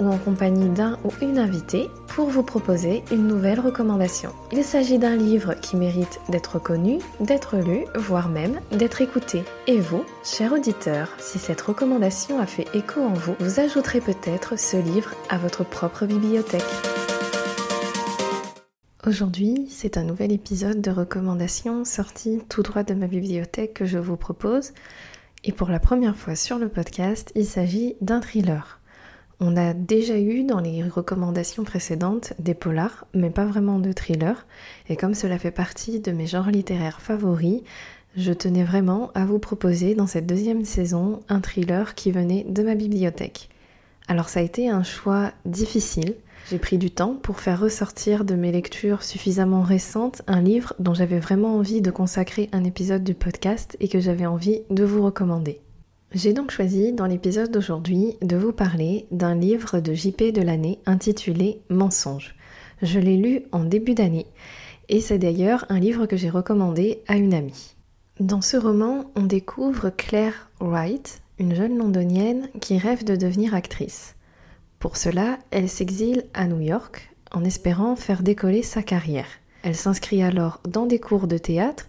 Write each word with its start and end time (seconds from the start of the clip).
ou 0.00 0.08
en 0.08 0.18
compagnie 0.18 0.68
d'un 0.68 0.98
ou 1.04 1.10
une 1.22 1.38
invitée 1.38 1.88
pour 2.08 2.28
vous 2.28 2.42
proposer 2.42 3.02
une 3.10 3.26
nouvelle 3.26 3.60
recommandation. 3.60 4.30
Il 4.52 4.64
s'agit 4.64 4.98
d'un 4.98 5.16
livre 5.16 5.54
qui 5.54 5.76
mérite 5.76 6.20
d'être 6.28 6.58
connu, 6.58 6.98
d'être 7.20 7.56
lu, 7.56 7.84
voire 7.94 8.28
même 8.28 8.60
d'être 8.72 9.00
écouté. 9.00 9.42
Et 9.66 9.80
vous, 9.80 10.04
cher 10.24 10.52
auditeur, 10.52 11.08
si 11.18 11.38
cette 11.38 11.60
recommandation 11.60 12.38
a 12.38 12.46
fait 12.46 12.66
écho 12.74 13.00
en 13.00 13.12
vous, 13.12 13.34
vous 13.40 13.60
ajouterez 13.60 14.00
peut-être 14.00 14.58
ce 14.58 14.76
livre 14.76 15.12
à 15.28 15.38
votre 15.38 15.64
propre 15.64 16.06
bibliothèque. 16.06 16.62
Aujourd'hui, 19.06 19.66
c'est 19.68 19.98
un 19.98 20.02
nouvel 20.02 20.32
épisode 20.32 20.80
de 20.80 20.90
recommandation 20.90 21.84
sorti 21.84 22.40
tout 22.48 22.62
droit 22.62 22.84
de 22.84 22.94
ma 22.94 23.06
bibliothèque 23.06 23.74
que 23.74 23.84
je 23.84 23.98
vous 23.98 24.16
propose. 24.16 24.72
Et 25.44 25.52
pour 25.52 25.68
la 25.68 25.78
première 25.78 26.16
fois 26.16 26.34
sur 26.36 26.58
le 26.58 26.70
podcast, 26.70 27.30
il 27.34 27.44
s'agit 27.44 27.96
d'un 28.00 28.20
thriller. 28.20 28.80
On 29.40 29.56
a 29.56 29.74
déjà 29.74 30.18
eu 30.18 30.44
dans 30.44 30.60
les 30.60 30.82
recommandations 30.84 31.64
précédentes 31.64 32.34
des 32.38 32.54
polars, 32.54 33.06
mais 33.14 33.30
pas 33.30 33.44
vraiment 33.44 33.78
de 33.78 33.92
thrillers. 33.92 34.46
Et 34.88 34.96
comme 34.96 35.14
cela 35.14 35.38
fait 35.38 35.50
partie 35.50 36.00
de 36.00 36.12
mes 36.12 36.26
genres 36.26 36.50
littéraires 36.50 37.00
favoris, 37.00 37.62
je 38.16 38.32
tenais 38.32 38.62
vraiment 38.62 39.10
à 39.14 39.24
vous 39.24 39.40
proposer 39.40 39.94
dans 39.96 40.06
cette 40.06 40.26
deuxième 40.26 40.64
saison 40.64 41.20
un 41.28 41.40
thriller 41.40 41.94
qui 41.96 42.12
venait 42.12 42.44
de 42.48 42.62
ma 42.62 42.76
bibliothèque. 42.76 43.48
Alors 44.06 44.28
ça 44.28 44.40
a 44.40 44.44
été 44.44 44.68
un 44.68 44.84
choix 44.84 45.32
difficile. 45.46 46.14
J'ai 46.48 46.58
pris 46.58 46.78
du 46.78 46.90
temps 46.90 47.14
pour 47.14 47.40
faire 47.40 47.58
ressortir 47.58 48.24
de 48.24 48.34
mes 48.34 48.52
lectures 48.52 49.02
suffisamment 49.02 49.62
récentes 49.62 50.22
un 50.26 50.42
livre 50.42 50.74
dont 50.78 50.94
j'avais 50.94 51.18
vraiment 51.18 51.56
envie 51.56 51.80
de 51.80 51.90
consacrer 51.90 52.50
un 52.52 52.64
épisode 52.64 53.02
du 53.02 53.14
podcast 53.14 53.76
et 53.80 53.88
que 53.88 53.98
j'avais 53.98 54.26
envie 54.26 54.60
de 54.70 54.84
vous 54.84 55.02
recommander. 55.02 55.63
J'ai 56.14 56.32
donc 56.32 56.52
choisi 56.52 56.92
dans 56.92 57.06
l'épisode 57.06 57.50
d'aujourd'hui 57.50 58.16
de 58.22 58.36
vous 58.36 58.52
parler 58.52 59.06
d'un 59.10 59.34
livre 59.34 59.80
de 59.80 59.94
JP 59.94 60.32
de 60.32 60.42
l'année 60.42 60.78
intitulé 60.86 61.60
Mensonge. 61.70 62.36
Je 62.82 63.00
l'ai 63.00 63.16
lu 63.16 63.42
en 63.50 63.64
début 63.64 63.94
d'année 63.94 64.28
et 64.88 65.00
c'est 65.00 65.18
d'ailleurs 65.18 65.66
un 65.70 65.80
livre 65.80 66.06
que 66.06 66.16
j'ai 66.16 66.30
recommandé 66.30 67.02
à 67.08 67.16
une 67.16 67.34
amie. 67.34 67.74
Dans 68.20 68.42
ce 68.42 68.56
roman, 68.56 69.10
on 69.16 69.24
découvre 69.24 69.90
Claire 69.90 70.50
Wright, 70.60 71.20
une 71.40 71.56
jeune 71.56 71.78
londonienne 71.78 72.48
qui 72.60 72.78
rêve 72.78 73.02
de 73.02 73.16
devenir 73.16 73.52
actrice. 73.52 74.14
Pour 74.78 74.96
cela, 74.96 75.40
elle 75.50 75.68
s'exile 75.68 76.26
à 76.32 76.46
New 76.46 76.60
York 76.60 77.12
en 77.32 77.42
espérant 77.42 77.96
faire 77.96 78.22
décoller 78.22 78.62
sa 78.62 78.84
carrière. 78.84 79.26
Elle 79.64 79.74
s'inscrit 79.74 80.22
alors 80.22 80.60
dans 80.68 80.86
des 80.86 81.00
cours 81.00 81.26
de 81.26 81.38
théâtre 81.38 81.88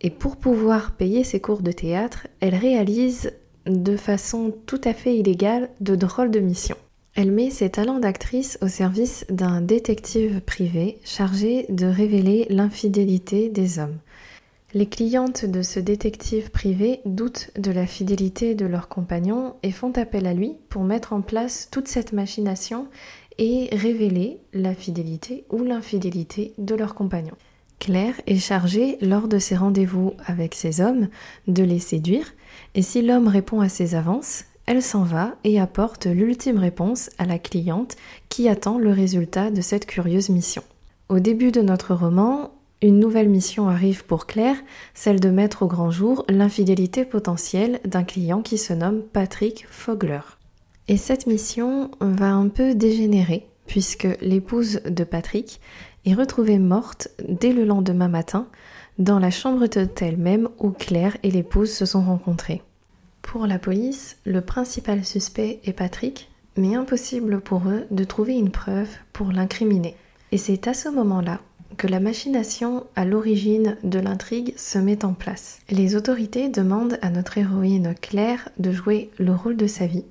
et 0.00 0.10
pour 0.10 0.38
pouvoir 0.38 0.92
payer 0.92 1.22
ses 1.22 1.40
cours 1.40 1.62
de 1.62 1.72
théâtre, 1.72 2.26
elle 2.40 2.54
réalise 2.54 3.32
de 3.66 3.96
façon 3.96 4.54
tout 4.66 4.80
à 4.84 4.92
fait 4.92 5.16
illégale 5.16 5.70
de 5.80 5.94
drôles 5.94 6.30
de 6.30 6.40
missions. 6.40 6.76
Elle 7.14 7.32
met 7.32 7.50
ses 7.50 7.70
talents 7.70 7.98
d'actrice 7.98 8.58
au 8.62 8.68
service 8.68 9.26
d'un 9.28 9.60
détective 9.60 10.40
privé 10.40 10.98
chargé 11.04 11.66
de 11.68 11.86
révéler 11.86 12.46
l'infidélité 12.50 13.48
des 13.48 13.78
hommes. 13.78 13.98
Les 14.72 14.86
clientes 14.86 15.44
de 15.44 15.62
ce 15.62 15.80
détective 15.80 16.50
privé 16.52 17.00
doutent 17.04 17.50
de 17.58 17.72
la 17.72 17.86
fidélité 17.86 18.54
de 18.54 18.66
leur 18.66 18.88
compagnon 18.88 19.56
et 19.64 19.72
font 19.72 19.90
appel 19.96 20.28
à 20.28 20.34
lui 20.34 20.56
pour 20.68 20.84
mettre 20.84 21.12
en 21.12 21.22
place 21.22 21.68
toute 21.72 21.88
cette 21.88 22.12
machination 22.12 22.86
et 23.38 23.68
révéler 23.72 24.38
la 24.52 24.74
fidélité 24.74 25.44
ou 25.50 25.64
l'infidélité 25.64 26.52
de 26.58 26.76
leur 26.76 26.94
compagnon. 26.94 27.34
Claire 27.80 28.20
est 28.26 28.38
chargée, 28.38 28.98
lors 29.00 29.26
de 29.26 29.38
ses 29.38 29.56
rendez-vous 29.56 30.12
avec 30.26 30.54
ces 30.54 30.80
hommes, 30.80 31.08
de 31.48 31.64
les 31.64 31.80
séduire, 31.80 32.34
et 32.74 32.82
si 32.82 33.02
l'homme 33.02 33.26
répond 33.26 33.60
à 33.60 33.68
ses 33.68 33.94
avances, 33.94 34.44
elle 34.66 34.82
s'en 34.82 35.02
va 35.02 35.34
et 35.42 35.58
apporte 35.58 36.06
l'ultime 36.06 36.58
réponse 36.58 37.10
à 37.18 37.24
la 37.24 37.38
cliente 37.38 37.96
qui 38.28 38.48
attend 38.48 38.78
le 38.78 38.92
résultat 38.92 39.50
de 39.50 39.62
cette 39.62 39.86
curieuse 39.86 40.28
mission. 40.28 40.62
Au 41.08 41.18
début 41.18 41.50
de 41.50 41.62
notre 41.62 41.94
roman, 41.94 42.52
une 42.82 43.00
nouvelle 43.00 43.28
mission 43.28 43.68
arrive 43.68 44.04
pour 44.04 44.26
Claire, 44.26 44.56
celle 44.94 45.18
de 45.18 45.30
mettre 45.30 45.62
au 45.62 45.66
grand 45.66 45.90
jour 45.90 46.24
l'infidélité 46.28 47.04
potentielle 47.04 47.80
d'un 47.84 48.04
client 48.04 48.42
qui 48.42 48.58
se 48.58 48.72
nomme 48.74 49.02
Patrick 49.02 49.66
Fogler. 49.70 50.20
Et 50.86 50.96
cette 50.96 51.26
mission 51.26 51.90
va 52.00 52.32
un 52.32 52.48
peu 52.48 52.74
dégénérer, 52.74 53.48
puisque 53.66 54.08
l'épouse 54.20 54.80
de 54.84 55.04
Patrick 55.04 55.60
est 56.04 56.14
retrouvée 56.14 56.58
morte 56.58 57.08
dès 57.28 57.52
le 57.52 57.64
lendemain 57.64 58.08
matin 58.08 58.46
dans 58.98 59.18
la 59.18 59.30
chambre 59.30 59.66
d'hôtel 59.66 60.16
même 60.16 60.48
où 60.58 60.70
Claire 60.70 61.16
et 61.22 61.30
l'épouse 61.30 61.72
se 61.72 61.86
sont 61.86 62.02
rencontrés. 62.02 62.62
Pour 63.22 63.46
la 63.46 63.58
police, 63.58 64.16
le 64.24 64.40
principal 64.40 65.04
suspect 65.04 65.60
est 65.64 65.72
Patrick, 65.72 66.30
mais 66.56 66.74
impossible 66.74 67.40
pour 67.40 67.68
eux 67.68 67.86
de 67.90 68.04
trouver 68.04 68.34
une 68.34 68.50
preuve 68.50 68.88
pour 69.12 69.32
l'incriminer. 69.32 69.94
Et 70.32 70.38
c'est 70.38 70.68
à 70.68 70.74
ce 70.74 70.88
moment-là 70.88 71.40
que 71.76 71.86
la 71.86 72.00
machination 72.00 72.84
à 72.96 73.04
l'origine 73.04 73.76
de 73.84 73.98
l'intrigue 73.98 74.52
se 74.56 74.78
met 74.78 75.04
en 75.04 75.14
place. 75.14 75.60
Les 75.70 75.96
autorités 75.96 76.48
demandent 76.48 76.98
à 77.02 77.10
notre 77.10 77.38
héroïne 77.38 77.94
Claire 78.00 78.48
de 78.58 78.72
jouer 78.72 79.10
le 79.18 79.32
rôle 79.32 79.56
de 79.56 79.66
sa 79.66 79.86
vie, 79.86 80.04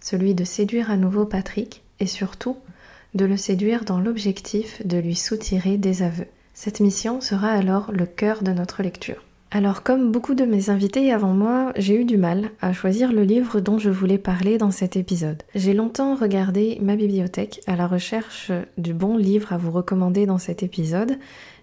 celui 0.00 0.34
de 0.34 0.44
séduire 0.44 0.90
à 0.90 0.96
nouveau 0.96 1.26
Patrick 1.26 1.82
et 2.00 2.06
surtout 2.06 2.56
de 3.14 3.24
le 3.24 3.36
séduire 3.36 3.84
dans 3.84 4.00
l'objectif 4.00 4.86
de 4.86 4.98
lui 4.98 5.14
soutirer 5.14 5.76
des 5.76 6.02
aveux. 6.02 6.26
Cette 6.54 6.80
mission 6.80 7.20
sera 7.20 7.48
alors 7.48 7.92
le 7.92 8.06
cœur 8.06 8.42
de 8.42 8.52
notre 8.52 8.82
lecture. 8.82 9.22
Alors 9.50 9.82
comme 9.82 10.10
beaucoup 10.10 10.34
de 10.34 10.46
mes 10.46 10.70
invités 10.70 11.12
avant 11.12 11.34
moi, 11.34 11.72
j'ai 11.76 12.00
eu 12.00 12.06
du 12.06 12.16
mal 12.16 12.50
à 12.62 12.72
choisir 12.72 13.12
le 13.12 13.22
livre 13.22 13.60
dont 13.60 13.78
je 13.78 13.90
voulais 13.90 14.16
parler 14.16 14.56
dans 14.56 14.70
cet 14.70 14.96
épisode. 14.96 15.42
J'ai 15.54 15.74
longtemps 15.74 16.14
regardé 16.14 16.78
ma 16.80 16.96
bibliothèque 16.96 17.60
à 17.66 17.76
la 17.76 17.86
recherche 17.86 18.50
du 18.78 18.94
bon 18.94 19.18
livre 19.18 19.52
à 19.52 19.58
vous 19.58 19.70
recommander 19.70 20.24
dans 20.24 20.38
cet 20.38 20.62
épisode, 20.62 21.18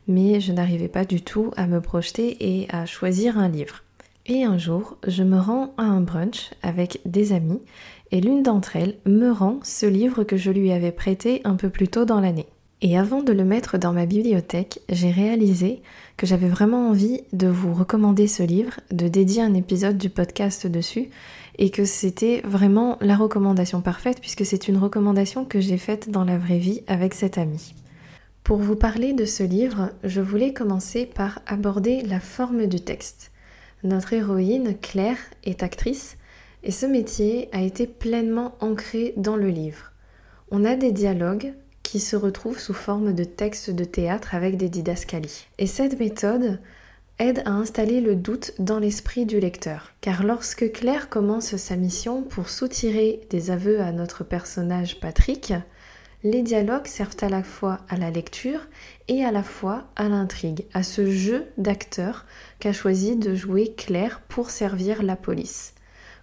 mais 0.08 0.40
je 0.40 0.52
n'arrivais 0.52 0.88
pas 0.88 1.04
du 1.04 1.22
tout 1.22 1.50
à 1.58 1.66
me 1.66 1.82
projeter 1.82 2.38
et 2.40 2.68
à 2.70 2.86
choisir 2.86 3.40
un 3.40 3.50
livre. 3.50 3.84
Et 4.28 4.44
un 4.44 4.60
jour, 4.60 4.98
je 5.08 5.24
me 5.24 5.40
rends 5.40 5.74
à 5.78 5.84
un 5.84 6.02
brunch 6.02 6.52
avec 6.62 7.02
des 7.06 7.34
amis 7.34 7.62
et 8.12 8.22
l'une 8.22 8.44
d'entre 8.44 8.76
elles 8.76 8.96
me 9.06 9.32
rend 9.32 9.60
ce 9.64 9.86
livre 9.86 10.24
que 10.24 10.38
je 10.38 10.52
lui 10.52 10.72
avais 10.72 10.92
prêté 10.92 11.42
un 11.44 11.56
peu 11.56 11.70
plus 11.70 11.88
tôt 11.88 12.06
dans 12.06 12.20
l'année. 12.20 12.48
Et 12.82 12.98
avant 12.98 13.22
de 13.22 13.34
le 13.34 13.44
mettre 13.44 13.78
dans 13.78 13.92
ma 13.92 14.06
bibliothèque, 14.06 14.80
j'ai 14.88 15.12
réalisé 15.12 15.82
que 16.16 16.26
j'avais 16.26 16.48
vraiment 16.48 16.90
envie 16.90 17.22
de 17.34 17.48
vous 17.48 17.74
recommander 17.74 18.28
ce 18.28 18.42
livre, 18.42 18.80
de 18.92 19.10
dédier 19.10 19.42
un 19.42 19.54
épisode 19.54 19.98
du 19.98 20.10
podcast 20.10 20.66
dessus, 20.66 21.10
et 21.58 21.72
que 21.72 21.84
c'était 21.84 22.42
vraiment 22.46 22.98
la 23.02 23.18
recommandation 23.18 23.82
parfaite 23.82 24.22
puisque 24.22 24.46
c'est 24.46 24.70
une 24.70 24.78
recommandation 24.78 25.44
que 25.44 25.60
j'ai 25.60 25.78
faite 25.78 26.10
dans 26.10 26.24
la 26.24 26.38
vraie 26.38 26.58
vie 26.58 26.82
avec 26.88 27.14
cet 27.14 27.38
ami. 27.38 27.76
Pour 28.44 28.60
vous 28.60 28.78
parler 28.78 29.12
de 29.12 29.26
ce 29.26 29.44
livre, 29.44 29.92
je 30.06 30.22
voulais 30.22 30.54
commencer 30.54 31.06
par 31.06 31.40
aborder 31.46 32.02
la 32.02 32.22
forme 32.22 32.66
du 32.66 32.80
texte. 32.80 33.32
Notre 33.84 34.14
héroïne, 34.14 34.76
Claire, 34.82 35.20
est 35.44 35.64
actrice, 35.64 36.18
et 36.64 36.72
ce 36.72 36.86
métier 36.86 37.50
a 37.52 37.62
été 37.62 37.88
pleinement 37.88 38.56
ancré 38.60 39.14
dans 39.18 39.36
le 39.36 39.50
livre. 39.50 39.92
On 40.52 40.66
a 40.66 40.76
des 40.76 40.92
dialogues, 40.92 41.54
qui 41.90 42.00
se 42.00 42.16
retrouve 42.16 42.60
sous 42.60 42.76
forme 42.76 43.14
de 43.14 43.24
textes 43.24 43.72
de 43.72 43.84
théâtre 43.84 44.36
avec 44.36 44.58
des 44.58 44.70
didascalies. 44.70 45.48
Et 45.58 45.66
cette 45.66 46.00
méthode 46.00 46.60
aide 47.18 47.42
à 47.46 47.52
installer 47.52 48.00
le 48.00 48.16
doute 48.16 48.54
dans 48.60 48.78
l'esprit 48.78 49.26
du 49.26 49.40
lecteur. 49.40 49.92
Car 50.00 50.24
lorsque 50.24 50.72
Claire 50.72 51.10
commence 51.10 51.56
sa 51.56 51.76
mission 51.76 52.22
pour 52.22 52.50
soutirer 52.50 53.22
des 53.32 53.50
aveux 53.50 53.82
à 53.82 53.92
notre 53.92 54.24
personnage 54.24 55.00
Patrick, 55.00 55.52
les 56.24 56.44
dialogues 56.44 56.86
servent 56.86 57.18
à 57.22 57.30
la 57.30 57.42
fois 57.42 57.80
à 57.90 57.98
la 57.98 58.12
lecture 58.12 58.68
et 59.08 59.26
à 59.26 59.32
la 59.32 59.42
fois 59.42 59.86
à 59.96 60.10
l'intrigue, 60.10 60.66
à 60.76 60.84
ce 60.84 61.10
jeu 61.10 61.48
d'acteurs 61.58 62.28
qu'a 62.60 62.74
choisi 62.74 63.16
de 63.16 63.34
jouer 63.34 63.74
Claire 63.76 64.22
pour 64.28 64.52
servir 64.52 65.02
la 65.02 65.16
police. 65.16 65.74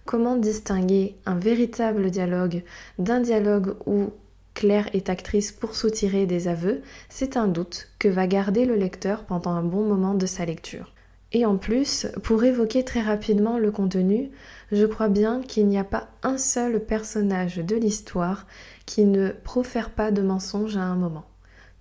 Comment 0.07 0.37
distinguer 0.37 1.17
un 1.25 1.35
véritable 1.35 2.11
dialogue 2.11 2.63
d'un 2.97 3.19
dialogue 3.19 3.75
où 3.85 4.11
Claire 4.53 4.89
est 4.93 5.09
actrice 5.09 5.51
pour 5.51 5.75
soutirer 5.75 6.25
des 6.25 6.47
aveux, 6.47 6.81
c'est 7.09 7.35
un 7.35 7.49
doute 7.49 7.89
que 7.99 8.07
va 8.07 8.25
garder 8.25 8.63
le 8.63 8.75
lecteur 8.75 9.25
pendant 9.25 9.51
un 9.51 9.63
bon 9.63 9.83
moment 9.83 10.13
de 10.13 10.25
sa 10.25 10.45
lecture. 10.45 10.93
Et 11.33 11.45
en 11.45 11.57
plus, 11.57 12.07
pour 12.23 12.41
évoquer 12.45 12.85
très 12.85 13.01
rapidement 13.01 13.57
le 13.57 13.69
contenu, 13.69 14.31
je 14.71 14.85
crois 14.85 15.09
bien 15.09 15.41
qu'il 15.41 15.67
n'y 15.67 15.77
a 15.77 15.83
pas 15.83 16.07
un 16.23 16.37
seul 16.37 16.79
personnage 16.79 17.57
de 17.57 17.75
l'histoire 17.75 18.47
qui 18.85 19.03
ne 19.03 19.31
profère 19.31 19.89
pas 19.89 20.11
de 20.11 20.21
mensonges 20.21 20.77
à 20.77 20.83
un 20.83 20.95
moment. 20.95 21.25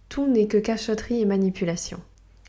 Tout 0.08 0.26
n'est 0.26 0.48
que 0.48 0.58
cachotterie 0.58 1.20
et 1.20 1.26
manipulation. 1.26 2.00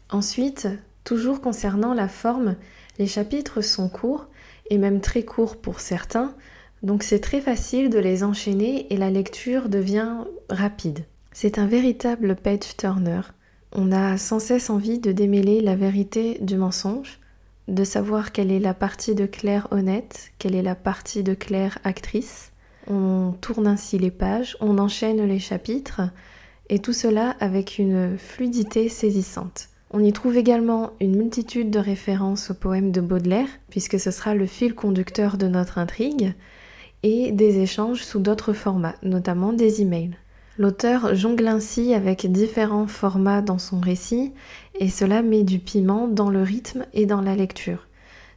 Ensuite, 0.10 0.68
toujours 1.04 1.40
concernant 1.40 1.94
la 1.94 2.08
forme, 2.08 2.56
les 2.98 3.06
chapitres 3.06 3.62
sont 3.62 3.90
courts, 3.90 4.28
et 4.70 4.78
même 4.78 5.02
très 5.02 5.24
courts 5.24 5.58
pour 5.58 5.80
certains, 5.80 6.36
donc 6.84 7.04
c'est 7.04 7.20
très 7.20 7.42
facile 7.42 7.90
de 7.90 8.00
les 8.00 8.24
enchaîner 8.24 8.92
et 8.94 8.98
la 8.98 9.10
lecture 9.10 9.70
devient 9.70 10.26
rapide. 10.50 11.06
C'est 11.32 11.60
un 11.60 11.68
véritable 11.68 12.36
page 12.36 12.78
turner. 12.78 13.22
On 13.74 13.92
a 13.92 14.18
sans 14.18 14.40
cesse 14.40 14.70
envie 14.70 15.00
de 15.00 15.12
démêler 15.12 15.62
la 15.62 15.76
vérité 15.76 16.38
du 16.42 16.58
mensonge, 16.58 17.20
de 17.68 17.84
savoir 17.84 18.32
quelle 18.32 18.52
est 18.52 18.60
la 18.60 18.74
partie 18.74 19.16
de 19.16 19.26
Claire 19.26 19.68
honnête, 19.72 20.32
quelle 20.40 20.56
est 20.56 20.62
la 20.62 20.76
partie 20.76 21.24
de 21.24 21.34
Claire 21.34 21.80
actrice. 21.84 22.52
On 22.90 23.34
tourne 23.42 23.68
ainsi 23.68 23.98
les 23.98 24.12
pages, 24.12 24.56
on 24.62 24.78
enchaîne 24.78 25.22
les 25.26 25.40
chapitres, 25.40 26.02
et 26.70 26.80
tout 26.80 26.94
cela 26.94 27.36
avec 27.40 27.78
une 27.78 28.18
fluidité 28.18 28.88
saisissante. 28.88 29.70
On 29.92 30.04
y 30.04 30.12
trouve 30.12 30.38
également 30.38 30.92
une 31.00 31.16
multitude 31.16 31.70
de 31.70 31.80
références 31.80 32.52
au 32.52 32.54
poème 32.54 32.92
de 32.92 33.00
Baudelaire, 33.00 33.48
puisque 33.70 34.00
ce 34.00 34.12
sera 34.12 34.36
le 34.36 34.46
fil 34.46 34.76
conducteur 34.76 35.38
de 35.38 35.48
notre 35.48 35.78
intrigue, 35.78 36.34
et 37.04 37.32
des 37.32 37.60
échanges 37.60 38.04
sous 38.04 38.20
d'autres 38.20 38.54
formats, 38.54 38.96
notamment 39.02 39.54
des 39.54 39.82
emails. 39.82 40.18
L'auteur 40.58 41.16
jongle 41.16 41.48
ainsi 41.48 41.94
avec 41.94 42.30
différents 42.32 42.88
formats 42.88 43.42
dans 43.42 43.60
son 43.60 43.80
récit, 43.80 44.34
et 44.76 44.90
cela 44.90 45.22
met 45.22 45.44
du 45.44 45.60
piment 45.60 46.08
dans 46.08 46.30
le 46.30 46.42
rythme 46.42 46.86
et 46.94 47.06
dans 47.06 47.22
la 47.22 47.36
lecture. 47.36 47.88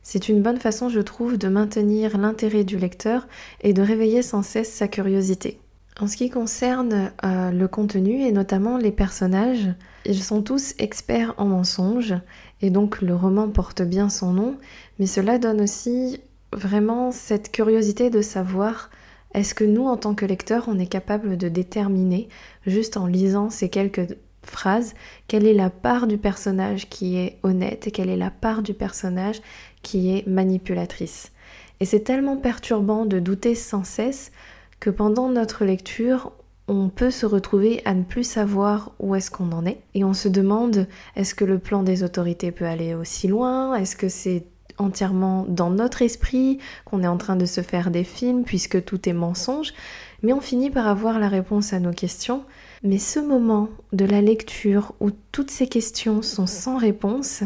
C'est 0.03 0.29
une 0.29 0.43
bonne 0.43 0.58
façon, 0.58 0.88
je 0.88 1.00
trouve, 1.00 1.37
de 1.37 1.49
maintenir 1.49 2.17
l'intérêt 2.17 2.64
du 2.64 2.79
lecteur 2.79 3.26
et 3.62 3.73
de 3.73 3.82
réveiller 3.82 4.23
sans 4.23 4.43
cesse 4.43 4.73
sa 4.73 4.87
curiosité. 4.87 5.58
En 5.99 6.07
ce 6.07 6.17
qui 6.17 6.31
concerne 6.31 7.13
euh, 7.25 7.51
le 7.51 7.69
contenu 7.69 8.23
et 8.23 8.33
notamment 8.33 8.79
les 8.79 8.93
personnages, 8.93 9.69
ils 10.07 10.23
sont 10.23 10.43
tous 10.43 10.75
experts 10.79 11.35
en 11.37 11.47
mensonges 11.47 12.15
et 12.63 12.71
donc 12.71 13.03
le 13.03 13.15
roman 13.15 13.49
porte 13.49 13.83
bien 13.83 14.09
son 14.09 14.33
nom, 14.33 14.57
mais 14.99 15.07
cela 15.07 15.39
donne 15.39 15.61
aussi 15.61 16.21
vraiment 16.53 17.13
cette 17.13 17.53
curiosité 17.53 18.11
de 18.11 18.23
savoir 18.23 18.91
est-ce 19.35 19.55
que 19.55 19.65
nous, 19.65 19.87
en 19.87 19.97
tant 19.97 20.15
que 20.15 20.27
lecteurs, 20.27 20.65
on 20.69 20.79
est 20.79 20.87
capable 20.87 21.37
de 21.37 21.49
déterminer, 21.49 22.29
juste 22.67 22.97
en 22.97 23.07
lisant 23.07 23.49
ces 23.49 23.69
quelques 23.69 24.17
phrases, 24.43 24.95
quelle 25.29 25.47
est 25.47 25.55
la 25.55 25.71
part 25.71 26.07
du 26.07 26.19
personnage 26.19 26.89
qui 26.89 27.17
est 27.17 27.39
honnête 27.43 27.87
et 27.87 27.91
quelle 27.91 28.09
est 28.09 28.17
la 28.17 28.31
part 28.31 28.63
du 28.63 28.75
personnage 28.75 29.41
qui 29.83 30.11
est 30.11 30.27
manipulatrice. 30.27 31.31
Et 31.79 31.85
c'est 31.85 32.01
tellement 32.01 32.37
perturbant 32.37 33.07
de 33.07 33.21
douter 33.21 33.55
sans 33.55 33.85
cesse 33.85 34.33
que 34.81 34.91
pendant 34.91 35.29
notre 35.29 35.65
lecture, 35.65 36.32
on 36.67 36.88
peut 36.88 37.11
se 37.11 37.27
retrouver 37.27 37.82
à 37.85 37.94
ne 37.94 38.03
plus 38.03 38.25
savoir 38.25 38.93
où 38.99 39.15
est-ce 39.15 39.31
qu'on 39.31 39.53
en 39.53 39.67
est. 39.67 39.81
Et 39.94 40.05
on 40.05 40.15
se 40.15 40.29
demande, 40.29 40.87
est-ce 41.17 41.35
que 41.35 41.44
le 41.44 41.59
plan 41.59 41.82
des 41.82 42.03
autorités 42.03 42.53
peut 42.53 42.65
aller 42.65 42.94
aussi 42.94 43.29
loin? 43.29 43.75
Est-ce 43.75 43.97
que 43.97 44.09
c'est 44.09 44.44
entièrement 44.79 45.44
dans 45.49 45.71
notre 45.71 46.00
esprit 46.00 46.59
qu'on 46.85 47.03
est 47.03 47.09
en 47.09 47.19
train 47.19 47.37
de 47.37 47.44
se 47.44 47.61
faire 47.61 47.91
des 47.91 48.05
films 48.05 48.44
puisque 48.44 48.85
tout 48.85 49.09
est 49.09 49.12
mensonge? 49.12 49.75
Mais 50.23 50.32
on 50.32 50.41
finit 50.41 50.71
par 50.71 50.87
avoir 50.87 51.19
la 51.19 51.29
réponse 51.29 51.73
à 51.73 51.81
nos 51.81 51.93
questions. 51.93 52.44
Mais 52.82 52.99
ce 52.99 53.21
moment 53.21 53.69
de 53.93 54.05
la 54.05 54.23
lecture 54.23 54.94
où 55.00 55.11
toutes 55.32 55.50
ces 55.50 55.67
questions 55.67 56.23
sont 56.23 56.47
sans 56.47 56.79
réponse, 56.79 57.43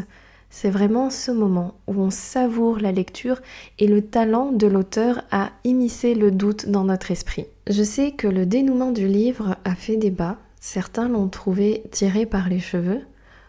c'est 0.56 0.70
vraiment 0.70 1.10
ce 1.10 1.32
moment 1.32 1.74
où 1.88 2.00
on 2.00 2.10
savoure 2.10 2.78
la 2.78 2.92
lecture 2.92 3.42
et 3.80 3.88
le 3.88 4.02
talent 4.02 4.52
de 4.52 4.68
l'auteur 4.68 5.24
à 5.32 5.50
immiscer 5.64 6.14
le 6.14 6.30
doute 6.30 6.68
dans 6.68 6.84
notre 6.84 7.10
esprit. 7.10 7.46
Je 7.66 7.82
sais 7.82 8.12
que 8.12 8.28
le 8.28 8.46
dénouement 8.46 8.92
du 8.92 9.08
livre 9.08 9.56
a 9.64 9.74
fait 9.74 9.96
débat, 9.96 10.38
certains 10.60 11.08
l'ont 11.08 11.26
trouvé 11.26 11.82
tiré 11.90 12.24
par 12.24 12.48
les 12.48 12.60
cheveux. 12.60 13.00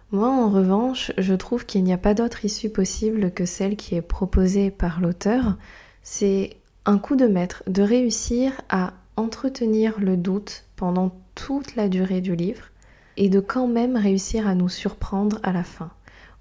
Moi 0.10 0.30
en 0.30 0.50
revanche, 0.50 1.12
je 1.20 1.36
trouve 1.36 1.68
qu'il 1.68 1.84
n'y 1.84 1.94
a 1.94 2.00
pas 2.00 2.16
d'autre 2.16 2.44
issue 2.44 2.72
possible 2.72 3.30
que 3.30 3.46
celle 3.46 3.76
qui 3.76 3.94
est 3.94 4.02
proposée 4.02 4.72
par 4.72 5.00
l'auteur. 5.00 5.58
C'est 6.02 6.58
un 6.88 6.98
coup 6.98 7.16
de 7.16 7.28
maître 7.28 7.62
de 7.68 7.84
réussir 7.84 8.52
à 8.68 8.94
entretenir 9.16 10.00
le 10.00 10.18
doute 10.18 10.66
pendant 10.76 11.12
toute 11.36 11.76
la 11.76 11.88
durée 11.88 12.22
du 12.22 12.36
livre 12.36 12.72
et 13.16 13.30
de 13.30 13.40
quand 13.40 13.68
même 13.68 13.96
réussir 13.96 14.48
à 14.48 14.56
nous 14.56 14.70
surprendre 14.70 15.38
à 15.44 15.52
la 15.52 15.64
fin 15.64 15.92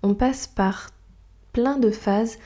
on 0.04 0.14
passe 0.14 0.46
par 0.46 0.90
plein 1.52 1.78
de 1.78 1.90
phases. 1.90 2.38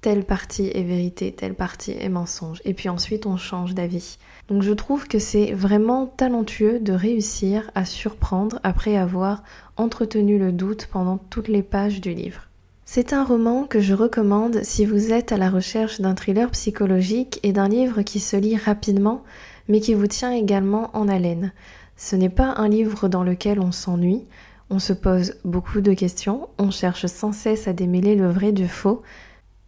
Telle 0.00 0.24
partie 0.24 0.70
est 0.72 0.82
vérité, 0.82 1.32
telle 1.32 1.54
partie 1.54 1.92
est 1.92 2.08
mensonge. 2.08 2.62
Et 2.64 2.74
puis 2.74 2.88
ensuite, 2.88 3.26
on 3.26 3.36
change 3.36 3.74
d'avis. 3.74 4.18
Donc 4.48 4.62
je 4.62 4.72
trouve 4.72 5.06
que 5.06 5.18
c'est 5.18 5.52
vraiment 5.52 6.06
talentueux 6.06 6.78
de 6.80 6.92
réussir 6.92 7.70
à 7.74 7.84
surprendre 7.84 8.60
après 8.62 8.96
avoir 8.96 9.42
entretenu 9.76 10.38
le 10.38 10.52
doute 10.52 10.88
pendant 10.90 11.18
toutes 11.18 11.48
les 11.48 11.62
pages 11.62 12.00
du 12.00 12.14
livre. 12.14 12.48
C'est 12.84 13.12
un 13.12 13.24
roman 13.24 13.64
que 13.64 13.80
je 13.80 13.94
recommande 13.94 14.62
si 14.62 14.84
vous 14.84 15.12
êtes 15.12 15.32
à 15.32 15.36
la 15.36 15.50
recherche 15.50 16.00
d'un 16.00 16.14
thriller 16.14 16.50
psychologique 16.50 17.40
et 17.42 17.52
d'un 17.52 17.68
livre 17.68 18.02
qui 18.02 18.20
se 18.20 18.36
lit 18.36 18.56
rapidement 18.56 19.22
mais 19.68 19.80
qui 19.80 19.94
vous 19.94 20.06
tient 20.08 20.32
également 20.32 20.90
en 20.94 21.08
haleine. 21.08 21.52
Ce 21.96 22.16
n'est 22.16 22.28
pas 22.28 22.54
un 22.56 22.68
livre 22.68 23.08
dans 23.08 23.22
lequel 23.22 23.60
on 23.60 23.70
s'ennuie, 23.70 24.24
on 24.72 24.78
se 24.78 24.94
pose 24.94 25.34
beaucoup 25.44 25.82
de 25.82 25.92
questions, 25.92 26.48
on 26.58 26.70
cherche 26.70 27.04
sans 27.04 27.32
cesse 27.32 27.68
à 27.68 27.74
démêler 27.74 28.14
le 28.14 28.30
vrai 28.30 28.52
du 28.52 28.66
faux, 28.66 29.02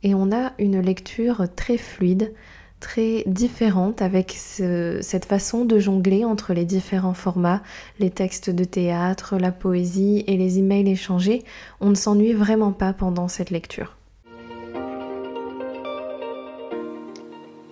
et 0.02 0.14
on 0.14 0.32
a 0.32 0.52
une 0.58 0.80
lecture 0.80 1.44
très 1.54 1.76
fluide, 1.76 2.32
très 2.80 3.22
différente 3.26 4.00
avec 4.00 4.32
cette 4.32 5.26
façon 5.26 5.66
de 5.66 5.78
jongler 5.78 6.24
entre 6.24 6.54
les 6.54 6.64
différents 6.64 7.12
formats, 7.12 7.62
les 7.98 8.08
textes 8.08 8.48
de 8.48 8.64
théâtre, 8.64 9.36
la 9.36 9.52
poésie 9.52 10.24
et 10.26 10.38
les 10.38 10.58
emails 10.58 10.90
échangés. 10.90 11.42
On 11.82 11.90
ne 11.90 11.94
s'ennuie 11.94 12.32
vraiment 12.32 12.72
pas 12.72 12.94
pendant 12.94 13.28
cette 13.28 13.50
lecture. 13.50 13.98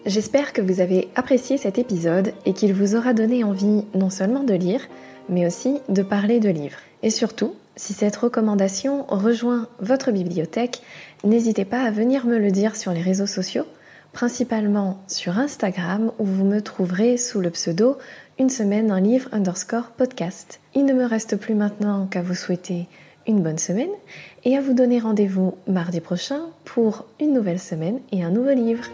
J'espère 0.04 0.52
que 0.52 0.60
vous 0.60 0.80
avez 0.80 1.08
apprécié 1.14 1.56
cet 1.56 1.78
épisode 1.78 2.34
et 2.44 2.52
qu'il 2.52 2.74
vous 2.74 2.94
aura 2.94 3.14
donné 3.14 3.42
envie 3.42 3.84
non 3.94 4.10
seulement 4.10 4.44
de 4.44 4.54
lire, 4.54 4.82
mais 5.30 5.46
aussi 5.46 5.78
de 5.88 6.02
parler 6.02 6.38
de 6.38 6.50
livres. 6.50 6.80
Et 7.02 7.10
surtout, 7.10 7.54
si 7.76 7.92
cette 7.94 8.16
recommandation 8.16 9.04
rejoint 9.08 9.68
votre 9.80 10.12
bibliothèque, 10.12 10.82
n'hésitez 11.24 11.64
pas 11.64 11.82
à 11.82 11.90
venir 11.90 12.26
me 12.26 12.38
le 12.38 12.50
dire 12.50 12.76
sur 12.76 12.92
les 12.92 13.02
réseaux 13.02 13.26
sociaux, 13.26 13.66
principalement 14.12 15.02
sur 15.08 15.38
Instagram 15.38 16.12
où 16.18 16.24
vous 16.24 16.44
me 16.44 16.60
trouverez 16.60 17.16
sous 17.16 17.40
le 17.40 17.50
pseudo 17.50 17.96
une 18.38 18.50
semaine 18.50 18.90
un 18.90 19.00
livre 19.00 19.28
underscore 19.32 19.90
podcast. 19.96 20.60
Il 20.74 20.84
ne 20.84 20.92
me 20.92 21.04
reste 21.04 21.36
plus 21.36 21.54
maintenant 21.54 22.06
qu'à 22.06 22.22
vous 22.22 22.34
souhaiter 22.34 22.88
une 23.26 23.42
bonne 23.42 23.58
semaine 23.58 23.90
et 24.44 24.56
à 24.56 24.60
vous 24.60 24.74
donner 24.74 24.98
rendez-vous 24.98 25.54
mardi 25.66 26.00
prochain 26.00 26.40
pour 26.64 27.06
une 27.20 27.32
nouvelle 27.32 27.60
semaine 27.60 28.00
et 28.10 28.22
un 28.22 28.30
nouveau 28.30 28.52
livre. 28.52 28.84